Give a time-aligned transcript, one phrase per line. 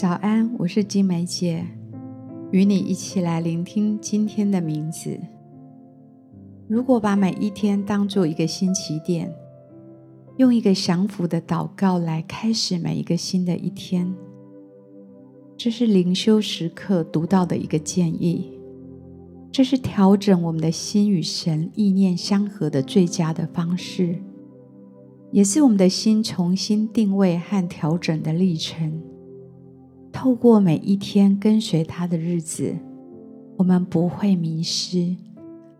[0.00, 1.62] 早安，我是金梅姐，
[2.52, 5.20] 与你一起来聆听今天的名字。
[6.66, 9.30] 如果把每一天当做一个新起点，
[10.38, 14.10] 用一个降服的祷告来开始每一个新的一天，
[15.54, 18.58] 这是灵修时刻读到的一个建议。
[19.52, 24.18] 这是调整我们的心与神意念相合的最佳的方式。
[25.30, 29.09] 也是我们的心重新定位和调整的历程。
[30.12, 32.74] 透过每一天跟随他的日子，
[33.56, 35.16] 我们不会迷失，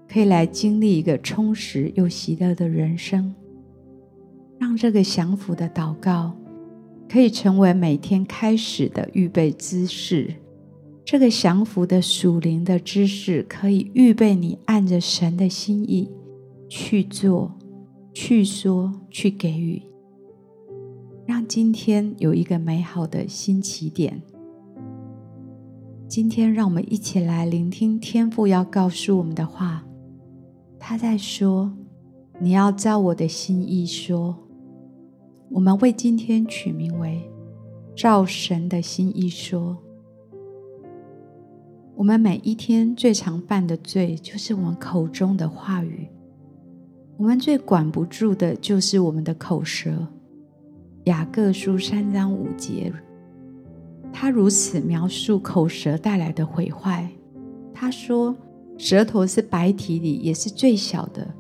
[0.09, 3.35] 可以来经历一个充实又喜乐的人生。
[4.59, 6.37] 让这个降服的祷告
[7.09, 10.35] 可以成为每天开始的预备姿势。
[11.05, 16.11] 这个降服的属灵的知识，可以预备你按着神的心意
[16.69, 17.57] 去做。
[18.13, 19.81] 去说，去给予，
[21.31, 24.21] 让今天有一个美好的新起点。
[26.09, 29.85] 今天，让我们一起来聆听天父要告诉我们的话。
[30.77, 31.73] 他在说
[32.43, 34.37] ：“你要照我的心意说。”
[35.51, 37.23] 我们为今天取名为
[37.95, 39.79] “照神的心意说”。
[41.95, 46.09] 我们每一天最常犯的罪，就是我们口中的话语。
[47.17, 50.09] 我们最管不住的就是我们的口舌。
[51.11, 52.93] 雅各书三章五节，
[54.13, 57.11] 他如此描述口舌带来的毁坏。
[57.75, 58.37] 他说
[58.79, 61.35] ：“舌头是白体里也是最小的，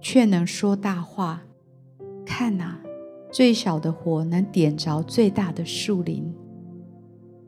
[0.00, 1.42] 却能说大话。
[2.24, 2.80] 看呐、啊，
[3.32, 6.32] 最小的火能点着最大的树林。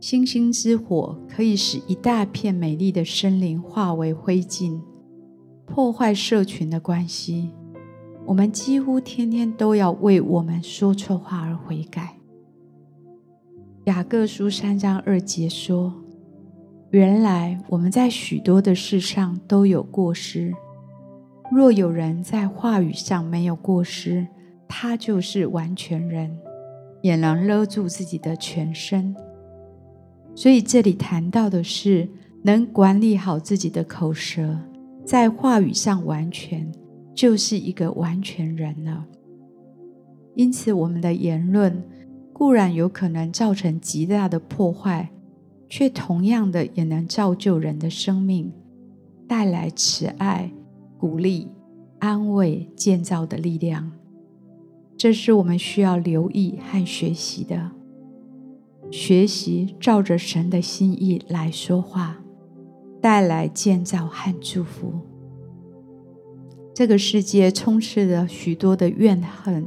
[0.00, 4.80] 星星之火可以使一大片美丽的森林化为灰烬，
[5.66, 7.50] 破坏社群的关系。”
[8.30, 12.14] 我们几乎天天都要为我们说错话而悔改。
[13.86, 15.92] 雅各书三章二节说
[16.90, 20.54] ：“原来我们在许多的事上都有过失。
[21.50, 24.24] 若有人在话语上没有过失，
[24.68, 26.38] 他就是完全人，
[27.02, 29.12] 也能勒住自己的全身。”
[30.36, 32.08] 所以这里谈到的是
[32.44, 34.56] 能管理好自己的口舌，
[35.04, 36.70] 在话语上完全。
[37.14, 39.06] 就是一个完全人了。
[40.34, 41.82] 因此，我们的言论
[42.32, 45.10] 固然有可能造成极大的破坏，
[45.68, 48.52] 却同样的也能造就人的生命，
[49.28, 50.50] 带来慈爱、
[50.96, 51.48] 鼓励、
[51.98, 53.92] 安慰、建造的力量。
[54.96, 57.72] 这是我们需要留意和学习的。
[58.90, 62.22] 学习照着神的心意来说话，
[63.00, 65.09] 带来建造和祝福。
[66.72, 69.66] 这个世界充斥着许多的怨恨、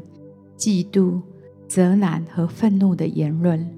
[0.58, 1.22] 嫉妒、
[1.68, 3.70] 责难和愤怒的言论，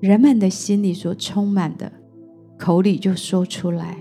[0.00, 1.92] 人们的心里所充满的，
[2.58, 3.98] 口里就说出来。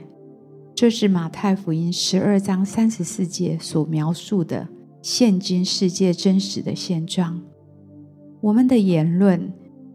[0.74, 4.68] 这是马太福音十二章三十四节所描述的
[5.02, 7.42] 现今世界真实的现状。
[8.42, 9.52] 我们的言论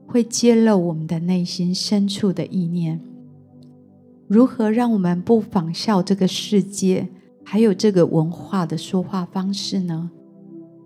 [0.07, 3.01] 会揭露我们的内心深处的意念。
[4.27, 7.09] 如何让我们不仿效这个世界？
[7.53, 10.13] 还有这个文化的说话方式呢，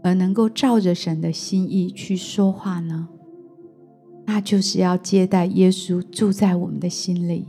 [0.02, 3.06] 而能够照着神的心意去说话呢？
[4.24, 7.46] 那就是要接待耶稣住在我们的心里，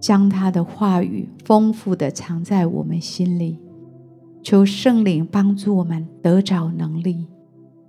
[0.00, 3.60] 将他的话语丰富地藏在我们心里，
[4.42, 7.28] 求圣灵帮助我们得着能力，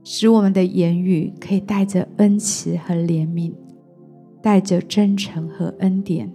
[0.04, 3.52] 使我们的言语可以带着恩慈和怜悯，
[4.44, 6.32] 带着真诚和恩典，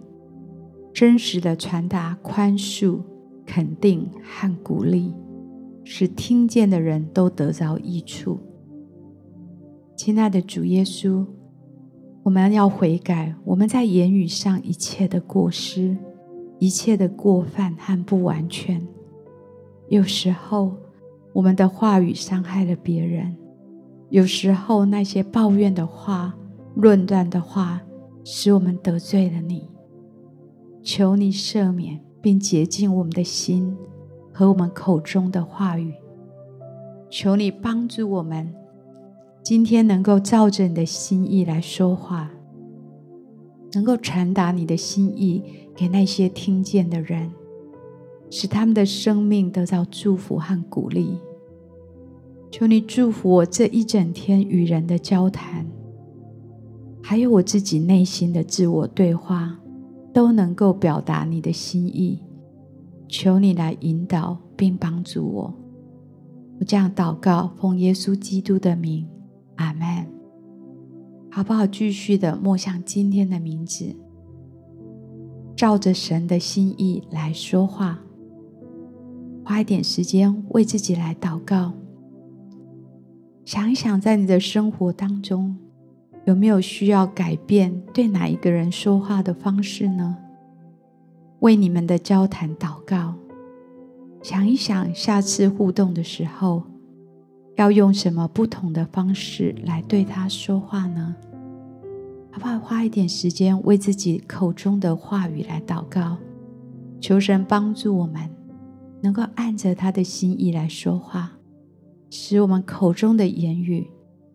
[0.93, 2.99] 真实地传达宽恕。
[3.53, 5.13] 肯定和鼓励，
[5.83, 8.39] 使听见的人都得着益处。
[9.97, 11.27] 亲爱的主耶稣，
[12.23, 15.99] 我们要悔改我们在言语上一切的过失、
[16.61, 18.81] 一切的过犯和不完全。
[19.89, 20.77] 有时候
[21.33, 23.37] 我们的话语伤害了别人，
[24.11, 26.37] 有时候那些抱怨的话、
[26.77, 27.83] 论断的话，
[28.23, 29.69] 使我们得罪了你。
[30.85, 32.01] 求你赦免。
[32.21, 33.77] 并洁净我们的心
[34.33, 35.95] 和我们口中的话语。
[37.09, 38.55] 求你帮助我们，
[39.43, 42.31] 今天能够照着你的心意来说话，
[43.73, 45.43] 能够传达你的心意
[45.75, 47.31] 给那些听见的人，
[48.31, 51.19] 使他们的生命得到祝福和鼓励。
[52.53, 55.67] 求你祝福我这一整天与人的交谈，
[57.03, 59.59] 还有我自己内心的自我对话。
[60.13, 62.21] 都能够表达你的心意，
[63.09, 65.55] 求你来引导并帮助我。
[66.59, 69.09] 我这样祷告，奉耶稣基督的名，
[69.57, 70.07] 阿门。
[71.31, 71.65] 好不好？
[71.65, 73.95] 继续的默想今天的名字，
[75.55, 78.01] 照着神的心意来说话，
[79.45, 81.73] 花一点时间为自己来祷告。
[83.45, 85.57] 想一想，在你的生活当中，
[86.31, 90.17] 有没有需要改变对哪一个人说话的方式呢？
[91.41, 93.15] 为你们的交谈祷告。
[94.23, 96.63] 想一想，下次互动的时候，
[97.57, 101.17] 要用什么不同的方式来对他说话呢？
[102.31, 102.61] 好不好？
[102.61, 106.17] 花一点时间为自己口中的话语来祷告，
[107.01, 108.31] 求神帮助我们，
[109.01, 111.33] 能够按着他的心意来说话，
[112.09, 113.91] 使我们口中的言语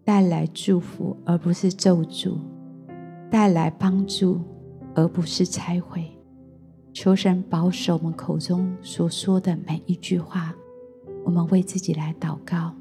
[0.06, 2.38] 带来祝福，而不是咒诅；
[3.31, 4.40] 带来帮助，
[4.94, 6.06] 而不是拆毁。
[6.94, 10.54] 求神保守我们口中所说的每一句话，
[11.25, 12.72] 我们为自己来祷告。